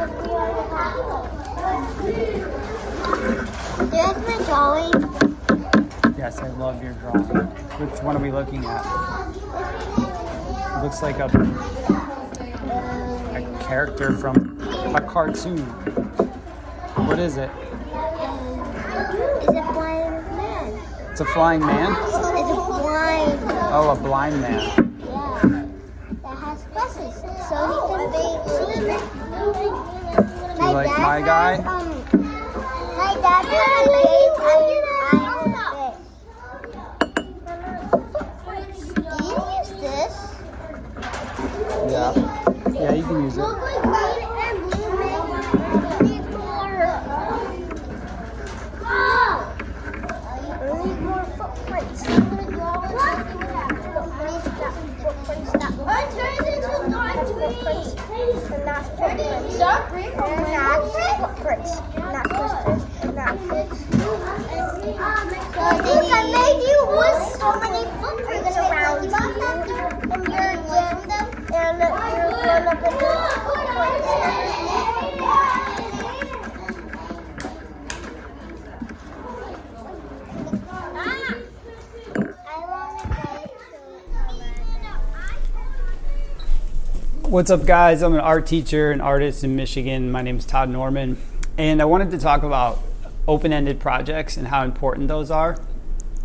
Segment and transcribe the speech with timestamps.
[0.00, 0.32] Do you
[3.92, 4.92] like my drawing?
[6.16, 7.46] Yes, I love your drawing.
[7.78, 8.82] Which one are we looking at?
[10.78, 11.26] It looks like a,
[13.36, 14.58] a character from
[14.96, 15.66] a cartoon.
[17.06, 17.50] What is it?
[17.52, 20.80] It's a blind man.
[21.10, 21.92] It's a flying man?
[21.92, 23.38] It's a blind.
[23.70, 24.60] Oh, a blind man.
[25.04, 25.66] Yeah.
[26.22, 27.14] That has glasses,
[27.50, 28.39] so he can be.
[28.80, 31.56] Do you like my guy?
[31.56, 31.88] Um,
[32.96, 35.16] my dad has a base and I
[35.52, 36.00] have.
[38.94, 40.14] Do you use this?
[41.92, 42.12] Yeah.
[42.72, 43.40] Yeah, you can use it.
[43.42, 45.20] Look like green and blue make
[50.80, 52.00] Need more footprints.
[52.08, 53.44] I'm gonna draw footprints
[54.58, 57.90] that footprints that What turns into dark footprints
[59.02, 59.14] I
[66.30, 66.78] made you
[67.38, 69.00] so many footprints around.
[70.10, 70.56] And you're
[71.08, 73.06] them and you're gonna put the
[73.44, 74.10] footprints.
[87.30, 88.02] What's up, guys?
[88.02, 90.10] I'm an art teacher and artist in Michigan.
[90.10, 91.16] My name is Todd Norman,
[91.56, 92.80] and I wanted to talk about
[93.28, 95.56] open ended projects and how important those are.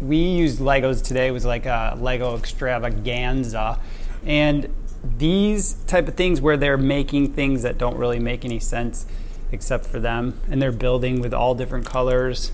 [0.00, 3.78] We used Legos today, it was like a Lego extravaganza.
[4.24, 4.74] And
[5.18, 9.04] these type of things where they're making things that don't really make any sense
[9.52, 12.50] except for them, and they're building with all different colors.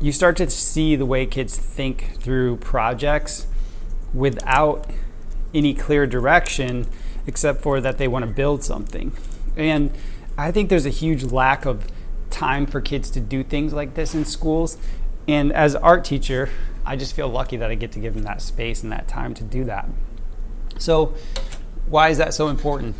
[0.00, 3.48] You start to see the way kids think through projects
[4.14, 4.88] without
[5.52, 6.86] any clear direction
[7.26, 9.12] except for that they want to build something.
[9.56, 9.92] And
[10.36, 11.86] I think there's a huge lack of
[12.30, 14.78] time for kids to do things like this in schools.
[15.28, 16.50] And as art teacher,
[16.84, 19.34] I just feel lucky that I get to give them that space and that time
[19.34, 19.88] to do that.
[20.78, 21.14] So,
[21.86, 22.96] why is that so important?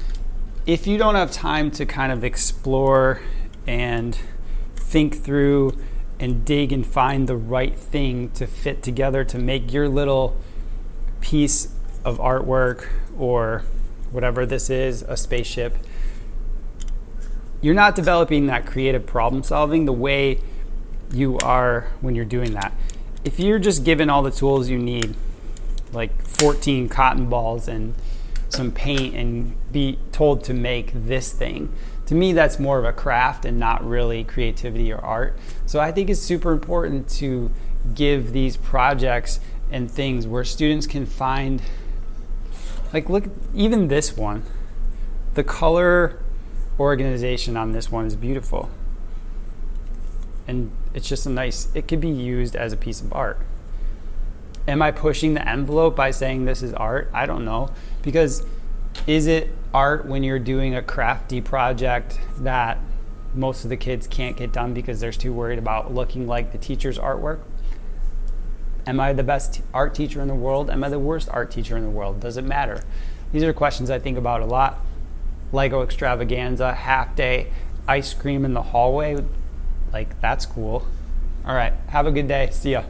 [0.66, 3.20] If you don't have time to kind of explore
[3.66, 4.16] and
[4.76, 5.78] think through
[6.20, 10.36] and dig and find the right thing to fit together to make your little
[11.20, 12.88] piece of artwork
[13.18, 13.64] or
[14.12, 15.76] whatever this is, a spaceship,
[17.60, 20.38] you're not developing that creative problem solving the way
[21.12, 22.72] you are when you're doing that.
[23.24, 25.14] If you're just given all the tools you need,
[25.92, 27.94] like 14 cotton balls and
[28.48, 31.72] some paint, and be told to make this thing,
[32.06, 35.38] to me, that's more of a craft and not really creativity or art.
[35.66, 37.50] So I think it's super important to
[37.94, 39.40] give these projects
[39.70, 41.62] and things where students can find
[42.92, 44.44] like look even this one
[45.34, 46.22] the color
[46.78, 48.70] organization on this one is beautiful.
[50.46, 53.38] And it's just a nice it could be used as a piece of art.
[54.68, 57.10] Am i pushing the envelope by saying this is art?
[57.12, 57.70] I don't know.
[58.02, 58.44] Because
[59.06, 62.78] is it art when you're doing a crafty project that
[63.34, 66.58] most of the kids can't get done because they're too worried about looking like the
[66.58, 67.40] teacher's artwork
[68.86, 70.70] Am I the best art teacher in the world?
[70.70, 72.20] Am I the worst art teacher in the world?
[72.20, 72.82] Does it matter?
[73.32, 74.78] These are questions I think about a lot.
[75.52, 77.52] Lego extravaganza, half day,
[77.86, 79.24] ice cream in the hallway.
[79.92, 80.86] Like, that's cool.
[81.44, 81.72] All right.
[81.88, 82.48] Have a good day.
[82.50, 82.84] See ya.